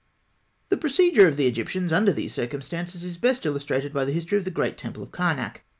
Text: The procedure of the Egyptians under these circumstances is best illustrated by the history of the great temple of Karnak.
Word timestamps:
The 0.69 0.77
procedure 0.77 1.27
of 1.27 1.37
the 1.37 1.45
Egyptians 1.45 1.93
under 1.93 2.11
these 2.11 2.33
circumstances 2.33 3.03
is 3.03 3.19
best 3.19 3.45
illustrated 3.45 3.93
by 3.93 4.03
the 4.03 4.11
history 4.13 4.39
of 4.39 4.45
the 4.45 4.49
great 4.49 4.75
temple 4.75 5.03
of 5.03 5.11
Karnak. 5.11 5.61